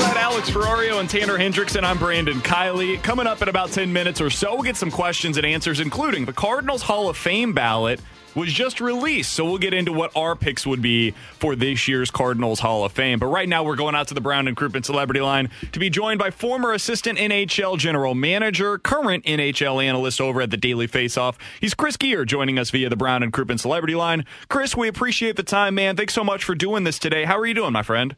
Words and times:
Alongside 0.00 0.20
Alex 0.22 0.48
Ferrario 0.48 0.98
and 0.98 1.10
Tanner 1.10 1.36
Hendrickson, 1.36 1.84
I'm 1.84 1.98
Brandon 1.98 2.40
Kiley. 2.40 3.02
Coming 3.02 3.26
up 3.26 3.42
in 3.42 3.50
about 3.50 3.70
10 3.70 3.92
minutes 3.92 4.18
or 4.18 4.30
so, 4.30 4.54
we'll 4.54 4.62
get 4.62 4.78
some 4.78 4.90
questions 4.90 5.36
and 5.36 5.44
answers, 5.44 5.78
including 5.78 6.24
the 6.24 6.32
Cardinals 6.32 6.80
Hall 6.80 7.10
of 7.10 7.18
Fame 7.18 7.52
ballot 7.52 8.00
was 8.34 8.50
just 8.50 8.80
released. 8.80 9.34
So 9.34 9.44
we'll 9.44 9.58
get 9.58 9.74
into 9.74 9.92
what 9.92 10.10
our 10.16 10.34
picks 10.34 10.66
would 10.66 10.80
be 10.80 11.10
for 11.38 11.54
this 11.54 11.86
year's 11.86 12.10
Cardinals 12.10 12.60
Hall 12.60 12.82
of 12.82 12.92
Fame. 12.92 13.18
But 13.18 13.26
right 13.26 13.46
now, 13.46 13.62
we're 13.62 13.76
going 13.76 13.94
out 13.94 14.08
to 14.08 14.14
the 14.14 14.22
Brown 14.22 14.48
and 14.48 14.56
Crouppen 14.56 14.86
Celebrity 14.86 15.20
Line 15.20 15.50
to 15.72 15.78
be 15.78 15.90
joined 15.90 16.18
by 16.18 16.30
former 16.30 16.72
assistant 16.72 17.18
NHL 17.18 17.76
general 17.76 18.14
manager, 18.14 18.78
current 18.78 19.26
NHL 19.26 19.84
analyst 19.84 20.18
over 20.18 20.40
at 20.40 20.50
the 20.50 20.56
Daily 20.56 20.88
Faceoff. 20.88 21.34
He's 21.60 21.74
Chris 21.74 21.98
Gear 21.98 22.24
joining 22.24 22.58
us 22.58 22.70
via 22.70 22.88
the 22.88 22.96
Brown 22.96 23.22
and 23.22 23.34
Crouppen 23.34 23.60
Celebrity 23.60 23.96
Line. 23.96 24.24
Chris, 24.48 24.74
we 24.74 24.88
appreciate 24.88 25.36
the 25.36 25.42
time, 25.42 25.74
man. 25.74 25.94
Thanks 25.94 26.14
so 26.14 26.24
much 26.24 26.42
for 26.42 26.54
doing 26.54 26.84
this 26.84 26.98
today. 26.98 27.26
How 27.26 27.38
are 27.38 27.44
you 27.44 27.54
doing, 27.54 27.72
my 27.74 27.82
friend? 27.82 28.16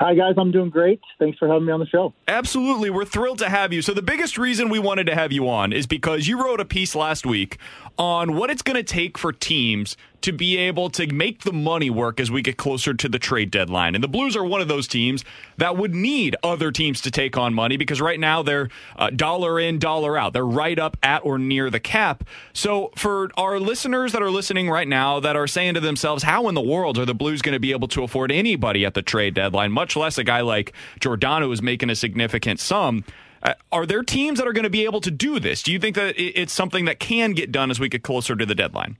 Hi, 0.00 0.14
guys. 0.14 0.32
I'm 0.38 0.50
doing 0.50 0.70
great. 0.70 0.98
Thanks 1.18 1.36
for 1.36 1.46
having 1.46 1.66
me 1.66 1.72
on 1.74 1.80
the 1.80 1.86
show. 1.86 2.14
Absolutely. 2.26 2.88
We're 2.88 3.04
thrilled 3.04 3.38
to 3.40 3.50
have 3.50 3.70
you. 3.70 3.82
So, 3.82 3.92
the 3.92 4.00
biggest 4.00 4.38
reason 4.38 4.70
we 4.70 4.78
wanted 4.78 5.04
to 5.08 5.14
have 5.14 5.30
you 5.30 5.46
on 5.46 5.74
is 5.74 5.86
because 5.86 6.26
you 6.26 6.42
wrote 6.42 6.58
a 6.58 6.64
piece 6.64 6.94
last 6.94 7.26
week 7.26 7.58
on 7.98 8.34
what 8.34 8.48
it's 8.48 8.62
going 8.62 8.78
to 8.78 8.82
take 8.82 9.18
for 9.18 9.30
teams 9.30 9.98
to 10.22 10.32
be 10.32 10.56
able 10.56 10.90
to 10.90 11.06
make 11.12 11.42
the 11.42 11.52
money 11.52 11.90
work 11.90 12.20
as 12.20 12.30
we 12.30 12.42
get 12.42 12.56
closer 12.56 12.94
to 12.94 13.08
the 13.08 13.18
trade 13.18 13.50
deadline. 13.50 13.94
And 13.94 14.02
the 14.04 14.08
Blues 14.08 14.36
are 14.36 14.44
one 14.44 14.60
of 14.60 14.68
those 14.68 14.86
teams 14.86 15.24
that 15.56 15.76
would 15.76 15.94
need 15.94 16.36
other 16.42 16.70
teams 16.70 17.00
to 17.02 17.10
take 17.10 17.36
on 17.36 17.54
money 17.54 17.76
because 17.76 18.00
right 18.00 18.18
now 18.20 18.42
they're 18.42 18.68
uh, 18.96 19.10
dollar 19.10 19.58
in, 19.58 19.78
dollar 19.78 20.16
out. 20.16 20.32
They're 20.32 20.44
right 20.44 20.78
up 20.78 20.96
at 21.02 21.24
or 21.24 21.38
near 21.38 21.70
the 21.70 21.80
cap. 21.80 22.24
So, 22.52 22.90
for 22.96 23.30
our 23.36 23.58
listeners 23.58 24.12
that 24.12 24.22
are 24.22 24.30
listening 24.30 24.68
right 24.68 24.88
now 24.88 25.20
that 25.20 25.36
are 25.36 25.46
saying 25.46 25.74
to 25.74 25.80
themselves, 25.80 26.22
how 26.22 26.48
in 26.48 26.54
the 26.54 26.60
world 26.60 26.98
are 26.98 27.06
the 27.06 27.14
Blues 27.14 27.42
going 27.42 27.54
to 27.54 27.60
be 27.60 27.72
able 27.72 27.88
to 27.88 28.02
afford 28.02 28.32
anybody 28.32 28.84
at 28.84 28.94
the 28.94 29.02
trade 29.02 29.34
deadline, 29.34 29.72
much 29.72 29.96
less 29.96 30.18
a 30.18 30.24
guy 30.24 30.40
like 30.40 30.72
Giordano 31.00 31.48
who's 31.48 31.62
making 31.62 31.90
a 31.90 31.96
significant 31.96 32.60
sum? 32.60 33.04
Uh, 33.42 33.54
are 33.72 33.86
there 33.86 34.02
teams 34.02 34.38
that 34.38 34.46
are 34.46 34.52
going 34.52 34.64
to 34.64 34.70
be 34.70 34.84
able 34.84 35.00
to 35.00 35.10
do 35.10 35.40
this? 35.40 35.62
Do 35.62 35.72
you 35.72 35.78
think 35.78 35.96
that 35.96 36.14
it's 36.18 36.52
something 36.52 36.84
that 36.84 37.00
can 37.00 37.32
get 37.32 37.50
done 37.50 37.70
as 37.70 37.80
we 37.80 37.88
get 37.88 38.02
closer 38.02 38.36
to 38.36 38.44
the 38.44 38.54
deadline? 38.54 38.96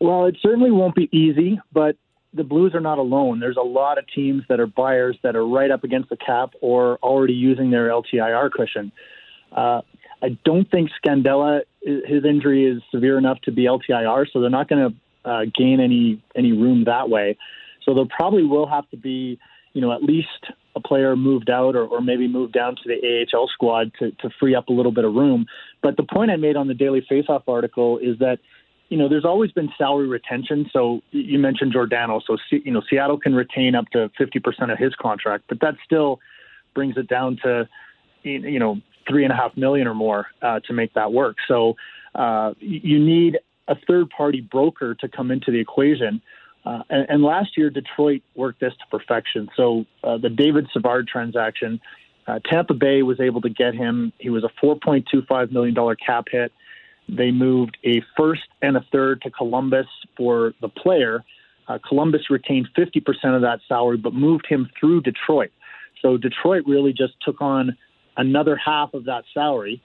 Well, 0.00 0.26
it 0.26 0.36
certainly 0.42 0.70
won't 0.70 0.94
be 0.94 1.08
easy, 1.12 1.60
but 1.72 1.96
the 2.34 2.44
Blues 2.44 2.74
are 2.74 2.80
not 2.80 2.98
alone. 2.98 3.40
There's 3.40 3.56
a 3.56 3.66
lot 3.66 3.98
of 3.98 4.04
teams 4.14 4.42
that 4.48 4.58
are 4.58 4.66
buyers 4.66 5.16
that 5.22 5.36
are 5.36 5.46
right 5.46 5.70
up 5.70 5.84
against 5.84 6.08
the 6.08 6.16
cap 6.16 6.54
or 6.60 6.96
already 7.02 7.34
using 7.34 7.70
their 7.70 7.88
LTIR 7.88 8.50
cushion. 8.50 8.90
Uh, 9.54 9.82
I 10.22 10.38
don't 10.44 10.70
think 10.70 10.90
Scandella, 11.04 11.60
his 11.82 12.24
injury 12.24 12.64
is 12.64 12.82
severe 12.90 13.18
enough 13.18 13.40
to 13.42 13.52
be 13.52 13.64
LTIR, 13.64 14.26
so 14.32 14.40
they're 14.40 14.50
not 14.50 14.68
going 14.68 14.90
to 14.90 15.28
uh, 15.28 15.44
gain 15.56 15.78
any 15.80 16.22
any 16.34 16.52
room 16.52 16.84
that 16.84 17.08
way. 17.08 17.36
So 17.84 17.94
there 17.94 18.04
probably 18.06 18.44
will 18.44 18.66
have 18.66 18.88
to 18.90 18.96
be, 18.96 19.38
you 19.72 19.80
know, 19.80 19.92
at 19.92 20.02
least 20.02 20.28
a 20.74 20.80
player 20.80 21.16
moved 21.16 21.50
out 21.50 21.76
or, 21.76 21.84
or 21.84 22.00
maybe 22.00 22.28
moved 22.28 22.54
down 22.54 22.76
to 22.76 22.82
the 22.86 23.26
AHL 23.34 23.48
squad 23.48 23.92
to, 23.98 24.10
to 24.12 24.30
free 24.40 24.54
up 24.54 24.68
a 24.68 24.72
little 24.72 24.92
bit 24.92 25.04
of 25.04 25.14
room. 25.14 25.46
But 25.82 25.96
the 25.96 26.04
point 26.04 26.30
I 26.30 26.36
made 26.36 26.56
on 26.56 26.68
the 26.68 26.74
Daily 26.74 27.04
Faceoff 27.10 27.42
article 27.46 27.98
is 27.98 28.18
that 28.20 28.38
you 28.92 28.98
know, 28.98 29.08
there's 29.08 29.24
always 29.24 29.50
been 29.52 29.70
salary 29.78 30.06
retention. 30.06 30.68
So 30.70 31.00
you 31.12 31.38
mentioned 31.38 31.72
Giordano. 31.72 32.20
So, 32.26 32.36
you 32.50 32.70
know, 32.70 32.82
Seattle 32.90 33.18
can 33.18 33.34
retain 33.34 33.74
up 33.74 33.86
to 33.92 34.10
50% 34.20 34.70
of 34.70 34.78
his 34.78 34.94
contract, 34.96 35.44
but 35.48 35.60
that 35.60 35.76
still 35.82 36.20
brings 36.74 36.98
it 36.98 37.08
down 37.08 37.38
to, 37.42 37.66
you 38.22 38.58
know, 38.58 38.82
three 39.08 39.24
and 39.24 39.32
a 39.32 39.36
half 39.36 39.56
million 39.56 39.86
or 39.86 39.94
more 39.94 40.26
uh, 40.42 40.60
to 40.66 40.74
make 40.74 40.92
that 40.92 41.10
work. 41.10 41.36
So 41.48 41.74
uh, 42.14 42.52
you 42.60 42.98
need 42.98 43.38
a 43.66 43.76
third 43.88 44.10
party 44.10 44.42
broker 44.42 44.94
to 44.96 45.08
come 45.08 45.30
into 45.30 45.50
the 45.50 45.58
equation. 45.58 46.20
Uh, 46.66 46.82
and, 46.90 47.06
and, 47.08 47.22
last 47.22 47.56
year, 47.56 47.70
Detroit 47.70 48.20
worked 48.36 48.60
this 48.60 48.74
to 48.74 48.98
perfection. 48.98 49.48
So 49.56 49.86
uh, 50.04 50.18
the 50.18 50.28
David 50.28 50.68
Savard 50.70 51.08
transaction, 51.08 51.80
uh, 52.26 52.40
Tampa 52.44 52.74
Bay 52.74 53.02
was 53.02 53.20
able 53.20 53.40
to 53.40 53.48
get 53.48 53.74
him. 53.74 54.12
He 54.18 54.28
was 54.28 54.44
a 54.44 54.50
$4.25 54.62 55.50
million 55.50 55.74
cap 56.06 56.26
hit. 56.30 56.52
They 57.08 57.30
moved 57.30 57.76
a 57.84 58.02
first 58.16 58.48
and 58.60 58.76
a 58.76 58.84
third 58.92 59.22
to 59.22 59.30
Columbus 59.30 59.86
for 60.16 60.54
the 60.60 60.68
player. 60.68 61.24
Uh, 61.68 61.78
Columbus 61.86 62.30
retained 62.30 62.68
50% 62.76 63.00
of 63.34 63.42
that 63.42 63.60
salary, 63.68 63.96
but 63.96 64.14
moved 64.14 64.46
him 64.48 64.68
through 64.78 65.02
Detroit. 65.02 65.50
So 66.00 66.16
Detroit 66.16 66.64
really 66.66 66.92
just 66.92 67.14
took 67.22 67.40
on 67.40 67.76
another 68.16 68.56
half 68.56 68.94
of 68.94 69.04
that 69.04 69.24
salary. 69.32 69.82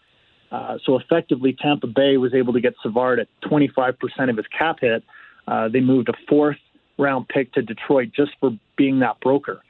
Uh, 0.52 0.78
so 0.86 0.98
effectively, 0.98 1.56
Tampa 1.60 1.88
Bay 1.88 2.18
was 2.18 2.34
able 2.34 2.54
to 2.54 2.62
get 2.62 2.74
Savard 2.82 3.20
at 3.20 3.28
25% 3.44 3.96
of 4.30 4.38
his 4.38 4.46
cap 4.58 4.78
hit. 4.82 5.04
Uh, 5.48 5.68
they 5.68 5.82
moved 5.82 6.10
a 6.10 6.14
fourth 6.28 6.58
round 6.98 7.28
pick 7.28 7.54
to 7.54 7.62
Detroit 7.62 8.10
just 8.16 8.32
for 8.40 8.52
being 8.76 9.00
that 9.00 9.20
broker. 9.20 9.62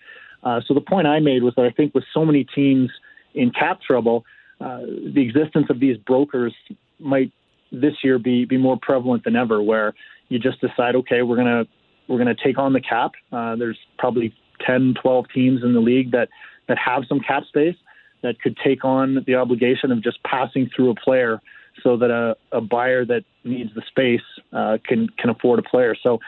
Uh, 0.44 0.62
so 0.66 0.74
the 0.74 0.82
point 0.82 1.08
I 1.08 1.20
made 1.20 1.44
was 1.44 1.54
that 1.56 1.66
I 1.66 1.72
think 1.72 1.94
with 1.94 2.04
so 2.14 2.24
many 2.24 2.44
teams 2.44 2.90
in 3.34 3.52
cap 3.52 3.82
trouble, 3.82 4.24
uh, 4.62 4.80
the 4.82 5.22
existence 5.22 5.68
of 5.70 5.80
these 5.80 5.98
brokers 5.98 6.54
might 7.00 7.32
this 7.72 7.94
year 8.04 8.20
be 8.20 8.46
be 8.46 8.58
more 8.58 8.78
prevalent 8.82 9.24
than 9.24 9.36
ever, 9.36 9.62
where 9.62 9.94
you 10.30 10.40
just 10.40 10.62
decide, 10.62 10.96
okay, 10.96 11.22
we're 11.22 11.36
gonna 11.36 11.66
we're 12.08 12.18
gonna 12.18 12.36
take 12.36 12.58
on 12.58 12.74
the 12.74 12.82
cap. 12.82 13.12
Uh, 13.32 13.56
there's 13.56 13.78
probably 13.98 14.34
10, 14.66 14.96
12 15.02 15.26
teams 15.34 15.64
in 15.64 15.74
the 15.74 15.80
league 15.80 16.12
that 16.12 16.30
that 16.68 16.78
have 16.78 17.04
some 17.08 17.20
cap 17.20 17.44
space 17.46 17.76
that 18.24 18.40
could 18.42 18.58
take 18.58 18.84
on 18.84 19.24
the 19.26 19.36
obligation 19.36 19.92
of 19.92 20.04
just 20.04 20.22
passing 20.24 20.70
through 20.76 20.90
a 20.90 20.96
player 20.96 21.42
so 21.84 21.98
that 21.98 22.10
a, 22.10 22.36
a 22.52 22.62
buyer 22.62 23.06
that 23.06 23.24
needs 23.44 23.74
the 23.76 23.84
space 23.88 24.22
uh, 24.54 24.78
can 24.84 25.08
can 25.18 25.30
afford 25.30 25.60
a 25.60 25.64
player. 25.64 25.96
So, 26.02 26.20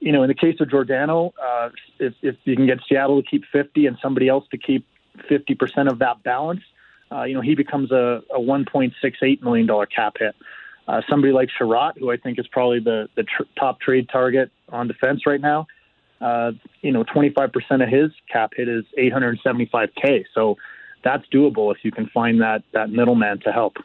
you 0.00 0.12
know, 0.12 0.22
in 0.22 0.28
the 0.28 0.34
case 0.34 0.56
of 0.60 0.70
Giordano, 0.70 1.32
uh, 1.42 1.70
if, 1.98 2.14
if 2.22 2.36
you 2.44 2.56
can 2.56 2.66
get 2.66 2.78
Seattle 2.88 3.22
to 3.22 3.28
keep 3.28 3.44
50 3.52 3.86
and 3.86 3.96
somebody 4.02 4.28
else 4.28 4.44
to 4.50 4.58
keep 4.58 4.86
50% 5.30 5.90
of 5.90 5.98
that 5.98 6.22
balance, 6.22 6.62
uh, 7.10 7.24
you 7.24 7.34
know, 7.34 7.40
he 7.40 7.54
becomes 7.54 7.90
a, 7.90 8.22
a 8.34 8.38
$1.68 8.38 9.42
million 9.42 9.68
cap 9.94 10.16
hit. 10.18 10.34
Uh, 10.86 11.02
somebody 11.08 11.32
like 11.32 11.48
Chiarot, 11.58 11.98
who 11.98 12.10
I 12.10 12.16
think 12.16 12.38
is 12.38 12.46
probably 12.48 12.80
the, 12.80 13.08
the 13.14 13.24
tr- 13.24 13.42
top 13.58 13.80
trade 13.80 14.08
target 14.10 14.50
on 14.70 14.88
defense 14.88 15.26
right 15.26 15.40
now, 15.40 15.66
uh, 16.20 16.52
you 16.80 16.92
know, 16.92 17.04
25% 17.04 17.50
of 17.82 17.88
his 17.88 18.10
cap 18.30 18.52
hit 18.56 18.68
is 18.68 18.84
875K. 18.98 20.24
So 20.34 20.56
that's 21.04 21.24
doable 21.28 21.74
if 21.74 21.84
you 21.84 21.92
can 21.92 22.08
find 22.08 22.40
that, 22.40 22.62
that 22.72 22.90
middleman 22.90 23.40
to 23.40 23.52
help. 23.52 23.76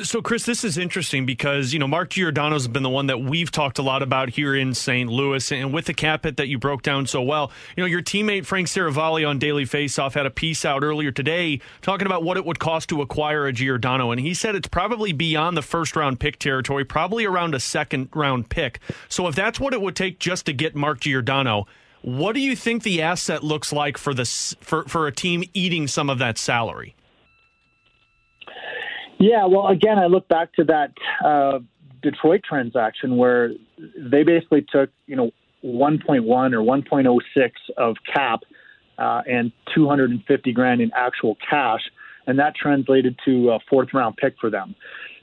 So, 0.00 0.22
Chris, 0.22 0.46
this 0.46 0.64
is 0.64 0.78
interesting 0.78 1.26
because, 1.26 1.74
you 1.74 1.78
know, 1.78 1.86
Mark 1.86 2.08
Giordano's 2.08 2.66
been 2.66 2.82
the 2.82 2.88
one 2.88 3.08
that 3.08 3.20
we've 3.20 3.50
talked 3.50 3.78
a 3.78 3.82
lot 3.82 4.02
about 4.02 4.30
here 4.30 4.56
in 4.56 4.72
St. 4.72 5.10
Louis. 5.10 5.52
And 5.52 5.70
with 5.70 5.84
the 5.84 5.92
cap 5.92 6.24
hit 6.24 6.38
that 6.38 6.48
you 6.48 6.58
broke 6.58 6.80
down 6.80 7.06
so 7.06 7.20
well, 7.20 7.52
you 7.76 7.82
know, 7.82 7.86
your 7.86 8.00
teammate 8.00 8.46
Frank 8.46 8.68
Seravalli 8.68 9.28
on 9.28 9.38
Daily 9.38 9.66
Faceoff 9.66 10.14
had 10.14 10.24
a 10.24 10.30
piece 10.30 10.64
out 10.64 10.82
earlier 10.82 11.10
today 11.10 11.60
talking 11.82 12.06
about 12.06 12.22
what 12.22 12.38
it 12.38 12.46
would 12.46 12.58
cost 12.58 12.88
to 12.88 13.02
acquire 13.02 13.46
a 13.46 13.52
Giordano. 13.52 14.12
And 14.12 14.20
he 14.20 14.32
said 14.32 14.54
it's 14.54 14.66
probably 14.66 15.12
beyond 15.12 15.58
the 15.58 15.62
first 15.62 15.94
round 15.94 16.18
pick 16.18 16.38
territory, 16.38 16.86
probably 16.86 17.26
around 17.26 17.54
a 17.54 17.60
second 17.60 18.08
round 18.14 18.48
pick. 18.48 18.80
So, 19.10 19.28
if 19.28 19.34
that's 19.34 19.60
what 19.60 19.74
it 19.74 19.82
would 19.82 19.94
take 19.94 20.18
just 20.18 20.46
to 20.46 20.54
get 20.54 20.74
Mark 20.74 21.00
Giordano, 21.00 21.66
what 22.00 22.32
do 22.32 22.40
you 22.40 22.56
think 22.56 22.82
the 22.82 23.02
asset 23.02 23.44
looks 23.44 23.74
like 23.74 23.98
for, 23.98 24.14
the, 24.14 24.24
for, 24.24 24.84
for 24.84 25.06
a 25.06 25.12
team 25.12 25.44
eating 25.52 25.86
some 25.86 26.08
of 26.08 26.18
that 26.18 26.38
salary? 26.38 26.94
Yeah, 29.22 29.46
well, 29.46 29.68
again, 29.68 30.00
I 30.00 30.06
look 30.06 30.26
back 30.26 30.52
to 30.54 30.64
that 30.64 30.90
uh, 31.24 31.60
Detroit 32.02 32.40
transaction 32.42 33.16
where 33.16 33.52
they 33.96 34.24
basically 34.24 34.66
took, 34.68 34.90
you 35.06 35.14
know, 35.14 35.30
1.1 35.64 36.24
or 36.26 36.58
1.06 36.58 37.50
of 37.76 37.96
cap 38.12 38.40
uh, 38.98 39.22
and 39.30 39.52
250 39.72 40.52
grand 40.52 40.80
in 40.80 40.90
actual 40.96 41.36
cash, 41.48 41.82
and 42.26 42.36
that 42.40 42.56
translated 42.56 43.16
to 43.24 43.50
a 43.50 43.60
fourth 43.70 43.94
round 43.94 44.16
pick 44.16 44.34
for 44.40 44.50
them. 44.50 44.74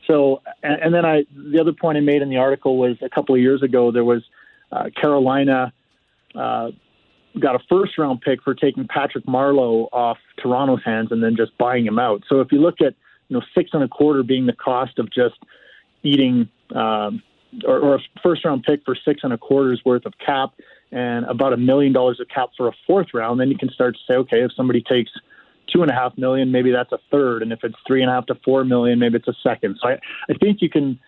So, 0.08 0.44
and, 0.64 0.82
and 0.82 0.94
then 0.94 1.04
I, 1.04 1.26
the 1.36 1.60
other 1.60 1.74
point 1.74 1.98
I 1.98 2.02
made 2.02 2.22
in 2.22 2.30
the 2.30 2.38
article 2.38 2.78
was 2.78 2.96
a 3.02 3.10
couple 3.10 3.36
of 3.36 3.42
years 3.42 3.62
ago 3.62 3.92
there 3.92 4.06
was 4.06 4.24
uh, 4.72 4.86
Carolina 4.96 5.74
uh, 6.36 6.70
got 7.38 7.56
a 7.56 7.60
first 7.70 7.98
round 7.98 8.22
pick 8.22 8.44
for 8.44 8.56
taking 8.56 8.88
Patrick 8.88 9.26
Marleau 9.26 9.90
off 9.92 10.20
Toronto's 10.42 10.86
hands 10.86 11.10
and 11.12 11.22
then 11.22 11.36
just 11.36 11.58
buying 11.58 11.86
him 11.86 12.00
out. 12.00 12.24
So 12.30 12.40
if 12.40 12.54
you 12.54 12.60
look 12.60 12.80
at 12.80 12.94
you 13.30 13.38
know 13.38 13.44
six 13.56 13.72
and 13.74 13.84
a 13.84 13.88
quarter 13.88 14.24
being 14.24 14.46
the 14.46 14.54
cost 14.54 15.00
of 15.00 15.10
just 15.12 15.40
eating 16.04 16.50
um, 16.76 17.24
or, 17.66 17.80
or 17.80 17.96
a 17.96 18.00
first 18.22 18.44
round 18.46 18.64
pick 18.64 18.82
for 18.86 18.96
six 18.96 19.22
and 19.24 19.34
a 19.34 19.38
quarter's 19.38 19.82
worth 19.86 20.06
of 20.06 20.14
cap 20.24 20.52
and 20.92 21.26
about 21.26 21.54
a 21.54 21.58
million 21.58 21.94
dollars 21.94 22.20
of 22.20 22.28
cap 22.28 22.50
for 22.58 22.68
a 22.68 22.72
fourth 22.88 23.08
round, 23.14 23.40
then 23.40 23.50
you 23.50 23.58
can 23.58 23.70
start 23.70 23.96
to 23.96 24.00
say, 24.08 24.16
okay, 24.16 24.44
if 24.44 24.52
somebody 24.56 24.82
takes 24.82 25.12
two 25.72 25.84
and 25.84 25.92
a 25.92 25.94
half 25.94 26.18
million, 26.18 26.52
maybe 26.52 26.72
that's 26.72 26.92
a 26.92 26.98
third, 27.12 27.44
and 27.44 27.54
if 27.54 27.60
it's 27.64 27.76
three 27.86 28.02
and 28.02 28.10
a 28.10 28.14
half 28.14 28.26
to 28.26 28.36
four 28.44 28.64
million, 28.64 28.98
maybe 28.98 29.18
it's 29.18 29.28
a 29.28 29.36
second. 29.44 29.78
So 29.82 29.90
I, 29.90 29.94
I 30.30 30.34
think 30.40 30.62
you 30.62 30.70
can 30.70 31.00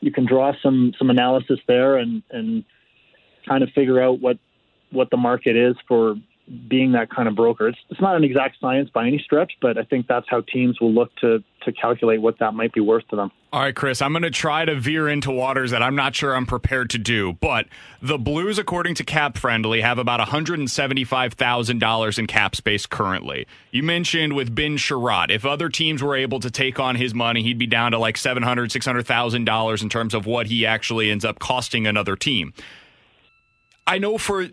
you 0.00 0.10
can 0.10 0.26
draw 0.26 0.52
some 0.62 0.92
some 0.98 1.10
analysis 1.10 1.58
there 1.66 1.96
and 1.96 2.22
and 2.30 2.64
kind 3.46 3.62
of 3.62 3.70
figure 3.70 4.00
out 4.00 4.20
what 4.20 4.38
what 4.90 5.10
the 5.10 5.16
market 5.16 5.56
is 5.56 5.76
for 5.86 6.16
being 6.68 6.92
that 6.92 7.10
kind 7.10 7.28
of 7.28 7.34
broker. 7.34 7.68
It's, 7.68 7.78
it's 7.90 8.00
not 8.00 8.16
an 8.16 8.24
exact 8.24 8.58
science 8.60 8.88
by 8.90 9.06
any 9.06 9.18
stretch, 9.18 9.52
but 9.60 9.76
I 9.76 9.82
think 9.82 10.06
that's 10.06 10.26
how 10.28 10.42
teams 10.42 10.80
will 10.80 10.92
look 10.92 11.14
to 11.16 11.42
to 11.64 11.72
calculate 11.72 12.22
what 12.22 12.38
that 12.38 12.54
might 12.54 12.72
be 12.72 12.80
worth 12.80 13.06
to 13.08 13.16
them. 13.16 13.32
All 13.52 13.60
right, 13.60 13.74
Chris, 13.74 14.00
I'm 14.00 14.12
going 14.12 14.22
to 14.22 14.30
try 14.30 14.64
to 14.64 14.76
veer 14.76 15.08
into 15.08 15.32
waters 15.32 15.72
that 15.72 15.82
I'm 15.82 15.96
not 15.96 16.14
sure 16.14 16.36
I'm 16.36 16.46
prepared 16.46 16.90
to 16.90 16.98
do, 16.98 17.32
but 17.32 17.66
the 18.00 18.18
Blues, 18.18 18.56
according 18.56 18.94
to 18.96 19.04
Cap 19.04 19.36
Friendly, 19.36 19.80
have 19.80 19.98
about 19.98 20.20
$175,000 20.20 22.18
in 22.18 22.26
cap 22.28 22.54
space 22.54 22.86
currently. 22.86 23.48
You 23.72 23.82
mentioned 23.82 24.34
with 24.34 24.54
Ben 24.54 24.76
Chiarot, 24.76 25.30
if 25.30 25.44
other 25.44 25.68
teams 25.68 26.04
were 26.04 26.14
able 26.14 26.38
to 26.38 26.52
take 26.52 26.78
on 26.78 26.94
his 26.94 27.14
money, 27.14 27.42
he'd 27.42 27.58
be 27.58 27.66
down 27.66 27.90
to 27.90 27.98
like 27.98 28.14
$700,000, 28.14 28.44
$600,000 28.68 29.82
in 29.82 29.88
terms 29.88 30.14
of 30.14 30.26
what 30.26 30.46
he 30.46 30.64
actually 30.64 31.10
ends 31.10 31.24
up 31.24 31.40
costing 31.40 31.86
another 31.86 32.14
team. 32.14 32.54
I 33.88 33.98
know 33.98 34.18
for 34.18 34.46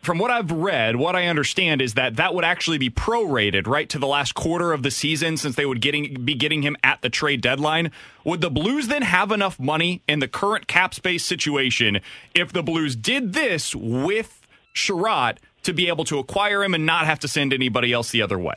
from 0.00 0.18
what 0.18 0.30
I've 0.30 0.50
read, 0.50 0.96
what 0.96 1.14
I 1.14 1.26
understand 1.26 1.82
is 1.82 1.94
that 1.94 2.16
that 2.16 2.34
would 2.34 2.44
actually 2.44 2.78
be 2.78 2.88
prorated 2.88 3.66
right 3.66 3.88
to 3.90 3.98
the 3.98 4.06
last 4.06 4.34
quarter 4.34 4.72
of 4.72 4.82
the 4.82 4.90
season 4.90 5.36
since 5.36 5.56
they 5.56 5.66
would 5.66 5.80
getting 5.80 6.24
be 6.24 6.34
getting 6.34 6.62
him 6.62 6.76
at 6.82 7.02
the 7.02 7.10
trade 7.10 7.42
deadline. 7.42 7.90
Would 8.24 8.40
the 8.40 8.50
Blues 8.50 8.88
then 8.88 9.02
have 9.02 9.30
enough 9.30 9.60
money 9.60 10.02
in 10.08 10.20
the 10.20 10.28
current 10.28 10.66
cap 10.66 10.94
space 10.94 11.24
situation 11.24 12.00
if 12.34 12.52
the 12.52 12.62
Blues 12.62 12.96
did 12.96 13.34
this 13.34 13.74
with 13.74 14.46
Chiarot 14.74 15.36
to 15.64 15.74
be 15.74 15.88
able 15.88 16.04
to 16.04 16.18
acquire 16.18 16.64
him 16.64 16.72
and 16.72 16.86
not 16.86 17.04
have 17.04 17.18
to 17.20 17.28
send 17.28 17.52
anybody 17.52 17.92
else 17.92 18.10
the 18.10 18.22
other 18.22 18.38
way? 18.38 18.54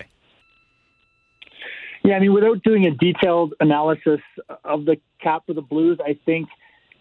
Yeah, 2.05 2.15
I 2.15 2.19
mean, 2.19 2.33
without 2.33 2.63
doing 2.63 2.85
a 2.85 2.91
detailed 2.91 3.53
analysis 3.59 4.19
of 4.63 4.85
the 4.85 4.97
cap 5.21 5.43
for 5.45 5.53
the 5.53 5.61
Blues, 5.61 5.99
I 6.05 6.17
think 6.25 6.47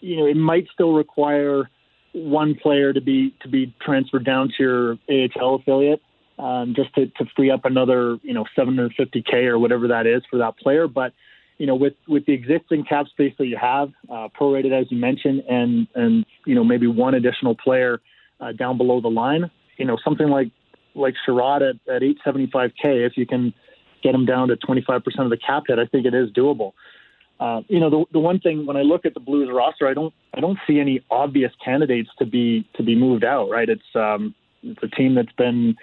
you 0.00 0.16
know 0.16 0.26
it 0.26 0.36
might 0.36 0.66
still 0.72 0.94
require 0.94 1.70
one 2.12 2.54
player 2.54 2.92
to 2.92 3.00
be 3.00 3.34
to 3.40 3.48
be 3.48 3.74
transferred 3.80 4.24
down 4.24 4.52
to 4.56 4.62
your 4.62 4.98
AHL 5.08 5.56
affiliate, 5.56 6.02
um, 6.38 6.74
just 6.74 6.94
to, 6.94 7.06
to 7.06 7.24
free 7.36 7.50
up 7.50 7.64
another 7.64 8.18
you 8.22 8.34
know 8.34 8.44
750k 8.56 9.46
or 9.46 9.58
whatever 9.58 9.88
that 9.88 10.06
is 10.06 10.22
for 10.30 10.38
that 10.38 10.58
player. 10.58 10.86
But 10.88 11.12
you 11.58 11.66
know, 11.66 11.74
with 11.74 11.94
with 12.08 12.26
the 12.26 12.32
existing 12.32 12.84
cap 12.84 13.06
space 13.08 13.34
that 13.38 13.46
you 13.46 13.56
have, 13.56 13.90
uh, 14.10 14.28
prorated 14.38 14.72
as 14.72 14.90
you 14.90 14.98
mentioned, 14.98 15.44
and 15.48 15.86
and 15.94 16.26
you 16.46 16.54
know 16.54 16.64
maybe 16.64 16.86
one 16.86 17.14
additional 17.14 17.54
player 17.54 18.00
uh, 18.40 18.52
down 18.52 18.76
below 18.76 19.00
the 19.00 19.08
line, 19.08 19.50
you 19.76 19.84
know 19.84 19.96
something 20.04 20.28
like 20.28 20.50
like 20.94 21.14
Chiarot 21.26 21.62
at, 21.62 21.76
at 21.94 22.02
875k, 22.02 23.06
if 23.06 23.16
you 23.16 23.26
can 23.26 23.54
get 24.02 24.14
him 24.14 24.26
down 24.26 24.48
to 24.48 24.56
25% 24.56 25.02
of 25.18 25.30
the 25.30 25.36
cap 25.36 25.64
hit, 25.68 25.78
I 25.78 25.86
think 25.86 26.06
it 26.06 26.14
is 26.14 26.30
doable. 26.30 26.72
Uh, 27.42 27.60
you 27.66 27.80
know, 27.80 27.90
the, 27.90 28.04
the 28.12 28.20
one 28.20 28.38
thing 28.38 28.66
when 28.66 28.76
I 28.76 28.82
look 28.82 29.04
at 29.04 29.14
the 29.14 29.20
Blues 29.20 29.50
roster, 29.52 29.88
I 29.88 29.94
don't 29.94 30.14
I 30.32 30.38
don't 30.38 30.58
see 30.64 30.78
any 30.78 31.02
obvious 31.10 31.50
candidates 31.64 32.08
to 32.20 32.24
be 32.24 32.64
to 32.76 32.84
be 32.84 32.94
moved 32.94 33.24
out. 33.24 33.50
Right? 33.50 33.68
It's 33.68 33.90
um, 33.96 34.32
it's 34.62 34.80
a 34.80 34.86
team 34.86 35.16
that's 35.16 35.32
been 35.36 35.74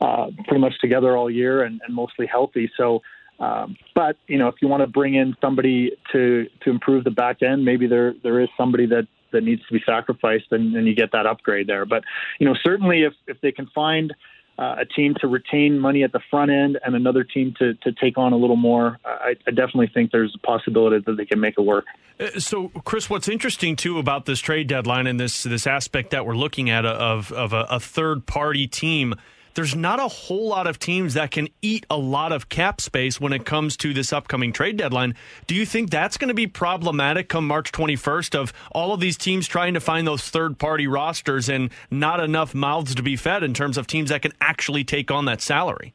uh, 0.00 0.28
pretty 0.48 0.60
much 0.60 0.72
together 0.80 1.14
all 1.14 1.28
year 1.28 1.62
and, 1.62 1.82
and 1.86 1.94
mostly 1.94 2.26
healthy. 2.26 2.70
So, 2.78 3.02
um, 3.38 3.76
but 3.94 4.16
you 4.28 4.38
know, 4.38 4.48
if 4.48 4.54
you 4.62 4.68
want 4.68 4.80
to 4.82 4.86
bring 4.86 5.14
in 5.14 5.36
somebody 5.42 5.92
to 6.12 6.46
to 6.62 6.70
improve 6.70 7.04
the 7.04 7.10
back 7.10 7.42
end, 7.42 7.66
maybe 7.66 7.86
there 7.86 8.14
there 8.22 8.40
is 8.40 8.48
somebody 8.56 8.86
that 8.86 9.06
that 9.32 9.42
needs 9.42 9.60
to 9.66 9.74
be 9.74 9.82
sacrificed, 9.84 10.52
and, 10.52 10.74
and 10.74 10.86
you 10.86 10.94
get 10.94 11.12
that 11.12 11.26
upgrade 11.26 11.66
there. 11.66 11.84
But 11.84 12.04
you 12.38 12.46
know, 12.46 12.54
certainly 12.64 13.02
if 13.02 13.12
if 13.26 13.38
they 13.42 13.52
can 13.52 13.66
find 13.74 14.14
uh, 14.58 14.76
a 14.78 14.84
team 14.84 15.14
to 15.20 15.26
retain 15.26 15.78
money 15.78 16.02
at 16.04 16.12
the 16.12 16.20
front 16.30 16.50
end 16.50 16.78
and 16.84 16.94
another 16.94 17.24
team 17.24 17.54
to, 17.58 17.74
to 17.74 17.92
take 17.92 18.16
on 18.16 18.32
a 18.32 18.36
little 18.36 18.56
more, 18.56 18.98
I, 19.04 19.34
I 19.46 19.50
definitely 19.50 19.90
think 19.92 20.12
there's 20.12 20.34
a 20.34 20.46
possibility 20.46 21.02
that 21.04 21.16
they 21.16 21.24
can 21.24 21.40
make 21.40 21.54
it 21.58 21.62
work. 21.62 21.86
Uh, 22.20 22.38
so, 22.38 22.68
Chris, 22.84 23.10
what's 23.10 23.28
interesting 23.28 23.74
too 23.74 23.98
about 23.98 24.26
this 24.26 24.38
trade 24.38 24.68
deadline 24.68 25.06
and 25.06 25.18
this 25.18 25.42
this 25.42 25.66
aspect 25.66 26.10
that 26.10 26.24
we're 26.24 26.36
looking 26.36 26.70
at 26.70 26.86
of 26.86 27.32
of 27.32 27.52
a, 27.52 27.66
a 27.70 27.80
third 27.80 28.26
party 28.26 28.68
team 28.68 29.14
there's 29.54 29.74
not 29.74 30.00
a 30.00 30.08
whole 30.08 30.48
lot 30.48 30.66
of 30.66 30.78
teams 30.78 31.14
that 31.14 31.30
can 31.30 31.48
eat 31.62 31.86
a 31.88 31.96
lot 31.96 32.32
of 32.32 32.48
cap 32.48 32.80
space 32.80 33.20
when 33.20 33.32
it 33.32 33.44
comes 33.44 33.76
to 33.78 33.94
this 33.94 34.12
upcoming 34.12 34.52
trade 34.52 34.76
deadline. 34.76 35.14
Do 35.46 35.54
you 35.54 35.64
think 35.64 35.90
that's 35.90 36.16
going 36.16 36.28
to 36.28 36.34
be 36.34 36.46
problematic 36.46 37.28
come 37.28 37.46
March 37.46 37.72
21st 37.72 38.34
of 38.34 38.52
all 38.72 38.92
of 38.92 39.00
these 39.00 39.16
teams 39.16 39.46
trying 39.46 39.74
to 39.74 39.80
find 39.80 40.06
those 40.06 40.28
third 40.28 40.58
party 40.58 40.86
rosters 40.86 41.48
and 41.48 41.70
not 41.90 42.20
enough 42.20 42.54
mouths 42.54 42.94
to 42.94 43.02
be 43.02 43.16
fed 43.16 43.42
in 43.42 43.54
terms 43.54 43.78
of 43.78 43.86
teams 43.86 44.10
that 44.10 44.22
can 44.22 44.32
actually 44.40 44.84
take 44.84 45.10
on 45.10 45.24
that 45.26 45.40
salary? 45.40 45.94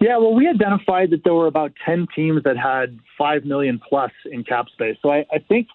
Yeah, 0.00 0.18
well, 0.18 0.34
we 0.34 0.48
identified 0.48 1.10
that 1.10 1.22
there 1.22 1.34
were 1.34 1.46
about 1.46 1.72
10 1.86 2.08
teams 2.14 2.42
that 2.42 2.56
had 2.56 2.98
5 3.16 3.44
million 3.44 3.80
plus 3.88 4.10
in 4.30 4.42
cap 4.42 4.66
space. 4.72 4.96
So 5.00 5.10
I, 5.10 5.24
I 5.32 5.38
think, 5.38 5.68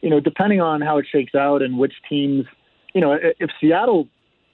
you 0.00 0.08
know, 0.08 0.18
depending 0.18 0.62
on 0.62 0.80
how 0.80 0.96
it 0.98 1.06
shakes 1.10 1.34
out 1.34 1.60
and 1.60 1.76
which 1.76 1.92
teams, 2.08 2.46
you 2.94 3.02
know, 3.02 3.18
if 3.38 3.50
Seattle 3.60 4.08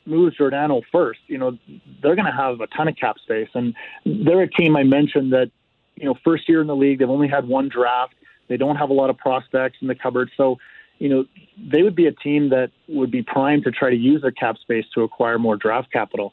moves 0.06 0.36
Giordano 0.36 0.82
first, 0.92 1.20
you 1.26 1.38
know, 1.38 1.58
they're 2.02 2.14
going 2.14 2.26
to 2.26 2.32
have 2.32 2.60
a 2.60 2.66
ton 2.68 2.88
of 2.88 2.96
cap 2.96 3.16
space. 3.18 3.48
And 3.54 3.74
they're 4.04 4.42
a 4.42 4.50
team 4.50 4.76
I 4.76 4.82
mentioned 4.82 5.32
that, 5.32 5.50
you 5.96 6.06
know, 6.06 6.14
first 6.24 6.48
year 6.48 6.60
in 6.60 6.66
the 6.66 6.76
league, 6.76 6.98
they've 6.98 7.10
only 7.10 7.28
had 7.28 7.48
one 7.48 7.68
draft. 7.68 8.14
They 8.48 8.56
don't 8.56 8.76
have 8.76 8.90
a 8.90 8.92
lot 8.92 9.10
of 9.10 9.18
prospects 9.18 9.78
in 9.80 9.88
the 9.88 9.94
cupboard. 9.94 10.30
So, 10.36 10.58
you 10.98 11.08
know, 11.08 11.24
they 11.58 11.82
would 11.82 11.96
be 11.96 12.06
a 12.06 12.12
team 12.12 12.50
that 12.50 12.70
would 12.88 13.10
be 13.10 13.22
primed 13.22 13.64
to 13.64 13.70
try 13.70 13.90
to 13.90 13.96
use 13.96 14.22
their 14.22 14.30
cap 14.30 14.56
space 14.58 14.84
to 14.94 15.02
acquire 15.02 15.38
more 15.38 15.56
draft 15.56 15.92
capital. 15.92 16.32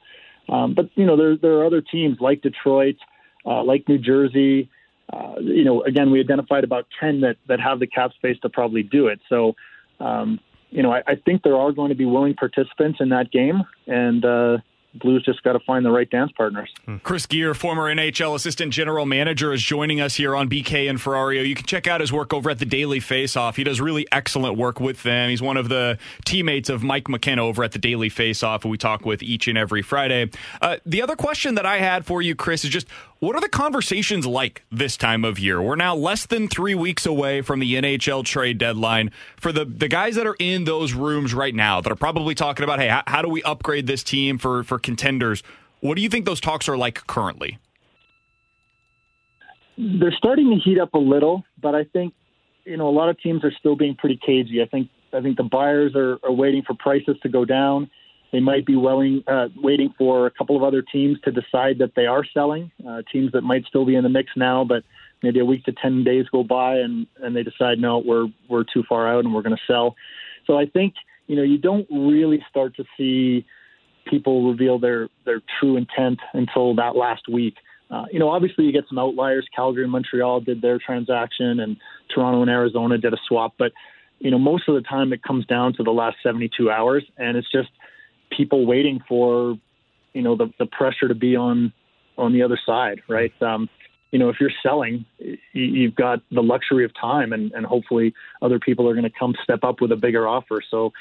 Um, 0.49 0.73
but, 0.73 0.89
you 0.95 1.05
know, 1.05 1.17
there, 1.17 1.37
there 1.37 1.53
are 1.59 1.65
other 1.65 1.81
teams 1.81 2.17
like 2.19 2.41
Detroit, 2.41 2.97
uh, 3.45 3.63
like 3.63 3.87
New 3.87 3.97
Jersey. 3.97 4.69
Uh, 5.11 5.35
you 5.39 5.63
know, 5.63 5.83
again, 5.83 6.11
we 6.11 6.19
identified 6.19 6.63
about 6.63 6.87
10 6.99 7.21
that, 7.21 7.37
that 7.47 7.59
have 7.59 7.79
the 7.79 7.87
cap 7.87 8.11
space 8.13 8.37
to 8.41 8.49
probably 8.49 8.83
do 8.83 9.07
it. 9.07 9.19
So, 9.29 9.55
um, 9.99 10.39
you 10.73 10.81
know, 10.81 10.91
I, 10.91 11.03
I 11.05 11.15
think 11.15 11.43
there 11.43 11.55
are 11.55 11.71
going 11.71 11.89
to 11.89 11.95
be 11.95 12.05
willing 12.05 12.33
participants 12.33 12.99
in 12.99 13.09
that 13.09 13.31
game, 13.31 13.63
and 13.87 14.25
uh, 14.25 14.57
Blues 14.95 15.23
just 15.25 15.41
got 15.43 15.53
to 15.53 15.59
find 15.61 15.85
the 15.85 15.91
right 15.91 16.09
dance 16.09 16.31
partners. 16.37 16.69
Hmm. 16.85 16.97
Chris 16.97 17.25
Gear, 17.25 17.53
former 17.53 17.93
NHL 17.93 18.35
assistant 18.35 18.73
general 18.73 19.05
manager, 19.05 19.51
is 19.51 19.61
joining 19.61 19.99
us 19.99 20.15
here 20.15 20.35
on 20.35 20.49
BK 20.49 20.89
and 20.89 20.99
Ferrario. 20.99 21.47
You 21.47 21.55
can 21.55 21.65
check 21.65 21.87
out 21.87 22.01
his 22.01 22.13
work 22.13 22.33
over 22.33 22.49
at 22.49 22.59
the 22.59 22.65
Daily 22.65 22.99
Faceoff. 22.99 23.55
He 23.55 23.63
does 23.63 23.81
really 23.81 24.07
excellent 24.11 24.57
work 24.57 24.79
with 24.79 25.03
them. 25.03 25.29
He's 25.29 25.41
one 25.41 25.57
of 25.57 25.69
the 25.69 25.97
teammates 26.25 26.69
of 26.69 26.83
Mike 26.83 27.09
McKenna 27.09 27.43
over 27.43 27.63
at 27.63 27.71
the 27.71 27.79
Daily 27.79 28.09
Faceoff, 28.09 28.63
who 28.63 28.69
we 28.69 28.77
talk 28.77 29.05
with 29.05 29.23
each 29.23 29.47
and 29.47 29.57
every 29.57 29.81
Friday. 29.81 30.29
Uh, 30.61 30.77
the 30.85 31.01
other 31.01 31.15
question 31.15 31.55
that 31.55 31.65
I 31.65 31.77
had 31.77 32.05
for 32.05 32.21
you, 32.21 32.35
Chris, 32.35 32.63
is 32.63 32.69
just 32.69 32.87
what 33.23 33.37
are 33.37 33.41
the 33.41 33.47
conversations 33.47 34.27
like 34.27 34.65
this 34.69 34.97
time 34.97 35.23
of 35.23 35.39
year? 35.39 35.61
We're 35.61 35.77
now 35.77 35.95
less 35.95 36.25
than 36.25 36.49
three 36.49 36.75
weeks 36.75 37.05
away 37.05 37.41
from 37.41 37.61
the 37.61 37.75
NHL 37.75 38.25
trade 38.25 38.57
deadline. 38.57 39.11
For 39.37 39.53
the, 39.53 39.63
the 39.63 39.87
guys 39.87 40.15
that 40.15 40.27
are 40.27 40.35
in 40.39 40.65
those 40.65 40.91
rooms 40.91 41.33
right 41.33 41.55
now 41.55 41.79
that 41.79 41.89
are 41.89 41.95
probably 41.95 42.35
talking 42.35 42.65
about, 42.65 42.79
hey, 42.79 42.89
how, 42.89 43.01
how 43.07 43.21
do 43.21 43.29
we 43.29 43.41
upgrade 43.43 43.87
this 43.87 44.03
team 44.03 44.37
for, 44.37 44.65
for 44.65 44.77
contenders? 44.83 45.43
What 45.79 45.95
do 45.95 46.01
you 46.01 46.09
think 46.09 46.25
those 46.25 46.39
talks 46.39 46.69
are 46.69 46.77
like 46.77 47.05
currently? 47.07 47.57
They're 49.77 50.13
starting 50.13 50.49
to 50.51 50.57
heat 50.57 50.79
up 50.79 50.93
a 50.93 50.99
little, 50.99 51.43
but 51.61 51.75
I 51.75 51.83
think 51.85 52.13
you 52.65 52.77
know 52.77 52.87
a 52.87 52.91
lot 52.91 53.09
of 53.09 53.19
teams 53.19 53.43
are 53.43 53.51
still 53.59 53.75
being 53.75 53.95
pretty 53.95 54.19
cagey. 54.23 54.61
I 54.61 54.65
think 54.65 54.89
I 55.13 55.21
think 55.21 55.37
the 55.37 55.43
buyers 55.43 55.95
are, 55.95 56.19
are 56.23 56.31
waiting 56.31 56.63
for 56.65 56.75
prices 56.75 57.17
to 57.23 57.29
go 57.29 57.45
down. 57.45 57.89
They 58.31 58.39
might 58.39 58.65
be 58.65 58.75
willing, 58.75 59.23
uh, 59.27 59.49
waiting 59.57 59.93
for 59.95 60.25
a 60.25 60.31
couple 60.31 60.55
of 60.55 60.63
other 60.63 60.81
teams 60.81 61.19
to 61.23 61.31
decide 61.31 61.77
that 61.79 61.91
they 61.95 62.07
are 62.07 62.25
selling. 62.33 62.71
Uh, 62.87 63.03
teams 63.11 63.31
that 63.33 63.41
might 63.41 63.63
still 63.65 63.85
be 63.85 63.95
in 63.95 64.03
the 64.03 64.09
mix 64.09 64.31
now, 64.35 64.63
but 64.63 64.83
maybe 65.21 65.39
a 65.39 65.45
week 65.45 65.63
to 65.65 65.71
ten 65.71 66.03
days 66.03 66.25
go 66.31 66.43
by 66.43 66.77
and 66.77 67.07
and 67.21 67.35
they 67.35 67.43
decide 67.43 67.79
no, 67.79 67.99
we're 67.99 68.27
we're 68.49 68.63
too 68.63 68.83
far 68.87 69.07
out 69.07 69.23
and 69.23 69.33
we're 69.33 69.43
going 69.43 69.55
to 69.55 69.61
sell. 69.67 69.95
So 70.47 70.57
I 70.57 70.65
think 70.65 70.93
you 71.27 71.35
know 71.35 71.43
you 71.43 71.57
don't 71.57 71.87
really 71.91 72.43
start 72.49 72.75
to 72.77 72.85
see 72.97 73.45
people 74.05 74.49
reveal 74.49 74.79
their 74.79 75.09
their 75.25 75.41
true 75.59 75.77
intent 75.77 76.19
until 76.33 76.75
that 76.75 76.95
last 76.95 77.27
week. 77.27 77.55
Uh, 77.89 78.05
you 78.11 78.19
know, 78.19 78.29
obviously 78.29 78.65
you 78.65 78.71
get 78.71 78.85
some 78.89 78.97
outliers. 78.97 79.47
Calgary 79.55 79.83
and 79.83 79.91
Montreal 79.91 80.41
did 80.41 80.61
their 80.61 80.79
transaction, 80.79 81.59
and 81.59 81.77
Toronto 82.13 82.41
and 82.41 82.49
Arizona 82.49 82.97
did 82.97 83.13
a 83.13 83.17
swap. 83.27 83.53
But 83.57 83.71
you 84.19 84.31
know, 84.31 84.39
most 84.39 84.67
of 84.67 84.75
the 84.75 84.81
time 84.81 85.13
it 85.13 85.21
comes 85.21 85.45
down 85.45 85.73
to 85.73 85.83
the 85.83 85.91
last 85.91 86.17
72 86.23 86.71
hours, 86.71 87.03
and 87.17 87.37
it's 87.37 87.51
just 87.51 87.69
people 88.35 88.65
waiting 88.65 88.99
for 89.07 89.57
you 90.13 90.21
know 90.21 90.35
the, 90.35 90.51
the 90.59 90.65
pressure 90.65 91.07
to 91.07 91.15
be 91.15 91.35
on 91.35 91.73
on 92.17 92.33
the 92.33 92.41
other 92.43 92.59
side, 92.65 93.01
right? 93.07 93.33
Um, 93.41 93.69
you 94.11 94.19
know, 94.19 94.29
if 94.29 94.35
you're 94.39 94.51
selling, 94.61 95.05
you've 95.53 95.95
got 95.95 96.19
the 96.31 96.43
luxury 96.43 96.85
of 96.85 96.91
time, 96.93 97.33
and, 97.33 97.51
and 97.53 97.65
hopefully 97.65 98.13
other 98.43 98.59
people 98.59 98.87
are 98.87 98.93
going 98.93 99.09
to 99.09 99.19
come 99.19 99.33
step 99.43 99.63
up 99.63 99.81
with 99.81 99.91
a 99.91 99.95
bigger 99.95 100.27
offer. 100.27 100.61
So 100.69 100.93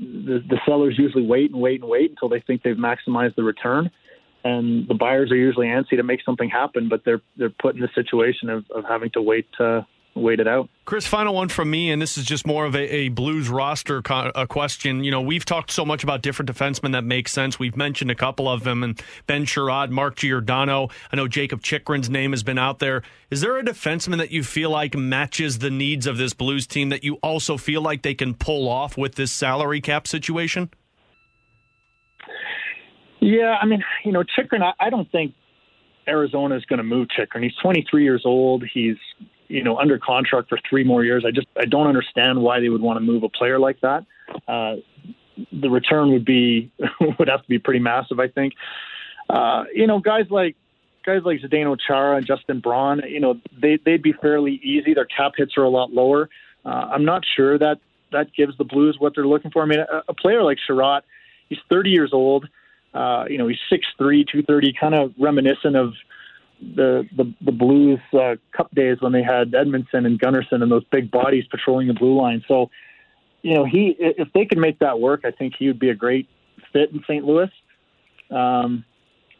the, 0.00 0.42
the 0.48 0.58
sellers 0.66 0.96
usually 0.98 1.26
wait 1.26 1.50
and 1.50 1.60
wait 1.60 1.82
and 1.82 1.90
wait 1.90 2.10
until 2.10 2.28
they 2.28 2.40
think 2.40 2.62
they've 2.62 2.76
maximized 2.76 3.36
the 3.36 3.42
return, 3.42 3.90
and 4.42 4.88
the 4.88 4.94
buyers 4.94 5.30
are 5.30 5.36
usually 5.36 5.66
antsy 5.66 5.96
to 5.96 6.02
make 6.02 6.20
something 6.24 6.48
happen, 6.48 6.88
but 6.88 7.04
they're 7.04 7.20
they're 7.36 7.50
put 7.50 7.74
in 7.74 7.82
the 7.82 7.90
situation 7.94 8.48
of, 8.48 8.64
of 8.74 8.84
having 8.88 9.10
to 9.10 9.22
wait 9.22 9.46
uh, 9.60 9.82
wait 10.20 10.40
it 10.40 10.48
out. 10.48 10.68
Chris, 10.84 11.06
final 11.06 11.34
one 11.34 11.48
from 11.48 11.70
me, 11.70 11.90
and 11.90 12.00
this 12.00 12.18
is 12.18 12.24
just 12.24 12.46
more 12.46 12.64
of 12.64 12.74
a, 12.74 12.94
a 12.94 13.08
Blues 13.08 13.48
roster 13.48 14.02
co- 14.02 14.32
a 14.34 14.46
question. 14.46 15.04
You 15.04 15.10
know, 15.10 15.20
we've 15.20 15.44
talked 15.44 15.70
so 15.70 15.84
much 15.84 16.02
about 16.02 16.22
different 16.22 16.50
defensemen 16.50 16.92
that 16.92 17.04
make 17.04 17.28
sense. 17.28 17.58
We've 17.58 17.76
mentioned 17.76 18.10
a 18.10 18.14
couple 18.14 18.48
of 18.48 18.64
them, 18.64 18.82
and 18.82 19.00
Ben 19.26 19.44
Chiarot, 19.44 19.90
Mark 19.90 20.16
Giordano. 20.16 20.88
I 21.12 21.16
know 21.16 21.28
Jacob 21.28 21.62
Chychrun's 21.62 22.10
name 22.10 22.32
has 22.32 22.42
been 22.42 22.58
out 22.58 22.78
there. 22.78 23.02
Is 23.30 23.40
there 23.40 23.58
a 23.58 23.62
defenseman 23.62 24.18
that 24.18 24.30
you 24.30 24.42
feel 24.42 24.70
like 24.70 24.96
matches 24.96 25.58
the 25.58 25.70
needs 25.70 26.06
of 26.06 26.16
this 26.16 26.34
Blues 26.34 26.66
team 26.66 26.88
that 26.90 27.04
you 27.04 27.14
also 27.16 27.56
feel 27.56 27.82
like 27.82 28.02
they 28.02 28.14
can 28.14 28.34
pull 28.34 28.68
off 28.68 28.96
with 28.96 29.14
this 29.14 29.32
salary 29.32 29.80
cap 29.80 30.06
situation? 30.06 30.70
Yeah, 33.20 33.56
I 33.60 33.66
mean, 33.66 33.82
you 34.04 34.12
know, 34.12 34.24
Chychrun, 34.24 34.62
I, 34.62 34.72
I 34.80 34.90
don't 34.90 35.10
think 35.12 35.34
Arizona 36.08 36.56
is 36.56 36.64
going 36.64 36.78
to 36.78 36.84
move 36.84 37.08
Chychrun. 37.10 37.42
He's 37.42 37.54
23 37.62 38.02
years 38.02 38.22
old. 38.24 38.64
He's 38.72 38.96
you 39.50 39.64
know 39.64 39.76
under 39.78 39.98
contract 39.98 40.48
for 40.48 40.58
three 40.68 40.84
more 40.84 41.04
years. 41.04 41.24
I 41.26 41.30
just 41.30 41.48
I 41.56 41.64
don't 41.64 41.86
understand 41.86 42.40
why 42.40 42.60
they 42.60 42.68
would 42.68 42.80
want 42.80 42.98
to 42.98 43.00
move 43.00 43.22
a 43.22 43.28
player 43.28 43.58
like 43.58 43.80
that. 43.80 44.06
Uh, 44.46 44.76
the 45.52 45.70
return 45.70 46.12
would 46.12 46.24
be 46.24 46.70
would 47.18 47.28
have 47.28 47.42
to 47.42 47.48
be 47.48 47.58
pretty 47.58 47.80
massive, 47.80 48.20
I 48.20 48.28
think. 48.28 48.54
Uh, 49.28 49.64
you 49.74 49.86
know, 49.86 49.98
guys 49.98 50.26
like 50.30 50.56
guys 51.04 51.22
like 51.24 51.40
Zdeno 51.40 51.76
Chara 51.84 52.16
and 52.16 52.26
Justin 52.26 52.60
Braun, 52.60 53.02
you 53.08 53.20
know, 53.20 53.40
they 53.60 53.78
they'd 53.84 54.02
be 54.02 54.12
fairly 54.12 54.60
easy. 54.62 54.94
Their 54.94 55.06
cap 55.06 55.32
hits 55.36 55.56
are 55.56 55.64
a 55.64 55.68
lot 55.68 55.92
lower. 55.92 56.28
Uh, 56.64 56.88
I'm 56.92 57.04
not 57.04 57.24
sure 57.36 57.58
that 57.58 57.78
that 58.12 58.32
gives 58.34 58.56
the 58.58 58.64
Blues 58.64 58.96
what 58.98 59.14
they're 59.14 59.26
looking 59.26 59.50
for. 59.50 59.62
I 59.62 59.66
mean, 59.66 59.80
a, 59.80 60.02
a 60.08 60.14
player 60.14 60.42
like 60.42 60.58
Chiarot, 60.66 61.02
he's 61.48 61.58
30 61.68 61.90
years 61.90 62.10
old. 62.12 62.48
Uh, 62.92 63.24
you 63.28 63.38
know, 63.38 63.46
he's 63.46 63.58
6'3", 63.70 63.78
230, 63.98 64.74
kind 64.78 64.96
of 64.96 65.14
reminiscent 65.16 65.76
of 65.76 65.94
the 66.60 67.06
the, 67.16 67.32
the 67.40 67.52
Blues 67.52 68.00
uh, 68.12 68.36
Cup 68.56 68.74
days 68.74 68.98
when 69.00 69.12
they 69.12 69.22
had 69.22 69.52
Edmundson 69.52 70.06
and 70.06 70.20
Gunnarsson 70.20 70.62
and 70.62 70.70
those 70.70 70.84
big 70.90 71.10
bodies 71.10 71.44
patrolling 71.50 71.88
the 71.88 71.94
blue 71.94 72.16
line. 72.16 72.42
So, 72.46 72.70
you 73.42 73.54
know, 73.54 73.64
he 73.64 73.96
if 73.98 74.28
they 74.32 74.44
could 74.44 74.58
make 74.58 74.78
that 74.80 75.00
work, 75.00 75.22
I 75.24 75.30
think 75.30 75.54
he 75.58 75.66
would 75.66 75.78
be 75.78 75.90
a 75.90 75.94
great 75.94 76.28
fit 76.72 76.90
in 76.92 77.02
St. 77.06 77.24
Louis. 77.24 77.50
Um, 78.30 78.84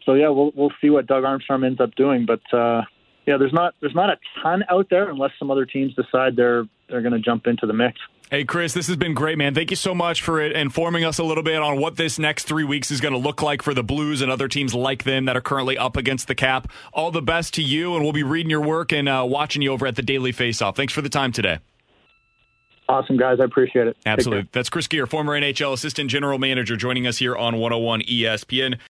so 0.05 0.15
yeah, 0.15 0.29
we'll 0.29 0.53
we'll 0.55 0.73
see 0.81 0.91
what 0.91 1.07
Doug 1.07 1.25
Armstrong 1.25 1.65
ends 1.65 1.81
up 1.81 1.95
doing, 1.95 2.27
but 2.27 2.41
uh, 2.53 2.83
yeah, 3.31 3.37
there's 3.37 3.53
not 3.53 3.75
there's 3.81 3.95
not 3.95 4.11
a 4.11 4.19
ton 4.43 4.65
out 4.69 4.89
there 4.91 5.09
unless 5.09 5.31
some 5.39 5.53
other 5.53 5.65
teams 5.65 5.95
decide 5.95 6.35
they're 6.35 6.65
they're 6.89 7.01
going 7.01 7.13
to 7.13 7.21
jump 7.21 7.47
into 7.47 7.65
the 7.65 7.73
mix. 7.73 8.01
Hey, 8.29 8.45
Chris, 8.45 8.75
this 8.75 8.89
has 8.89 8.97
been 8.97 9.15
great, 9.15 9.39
man. 9.39 9.55
Thank 9.55 9.71
you 9.71 9.77
so 9.77 9.95
much 9.95 10.21
for 10.21 10.41
informing 10.41 11.05
us 11.05 11.19
a 11.19 11.25
little 11.25 11.43
bit 11.45 11.61
on 11.63 11.81
what 11.81 11.97
this 11.97 12.19
next 12.19 12.45
three 12.45 12.65
weeks 12.65 12.91
is 12.91 13.01
going 13.01 13.13
to 13.13 13.19
look 13.19 13.41
like 13.41 13.63
for 13.63 13.73
the 13.73 13.85
Blues 13.85 14.21
and 14.21 14.33
other 14.33 14.49
teams 14.49 14.75
like 14.75 15.05
them 15.05 15.27
that 15.27 15.37
are 15.37 15.41
currently 15.41 15.79
up 15.79 15.97
against 15.97 16.27
the 16.27 16.35
cap. 16.35 16.71
All 16.93 17.13
the 17.13 17.23
best 17.23 17.55
to 17.55 17.63
you, 17.63 17.95
and 17.95 18.03
we'll 18.03 18.13
be 18.13 18.23
reading 18.23 18.51
your 18.51 18.61
work 18.61 18.93
and 18.93 19.09
uh, 19.09 19.25
watching 19.29 19.63
you 19.63 19.73
over 19.73 19.87
at 19.87 19.95
the 19.95 20.03
Daily 20.03 20.33
Faceoff. 20.33 20.75
Thanks 20.75 20.93
for 20.93 21.03
the 21.03 21.09
time 21.09 21.31
today. 21.31 21.59
Awesome, 22.89 23.17
guys. 23.17 23.39
I 23.41 23.45
appreciate 23.45 23.87
it. 23.87 23.97
Absolutely. 24.05 24.49
That's 24.51 24.69
Chris 24.69 24.89
Gear, 24.89 25.07
former 25.07 25.41
NHL 25.41 25.73
assistant 25.73 26.11
general 26.11 26.39
manager, 26.41 26.77
joining 26.77 27.07
us 27.07 27.19
here 27.19 27.37
on 27.37 27.59
101 27.59 28.03
ESPN. 28.03 28.79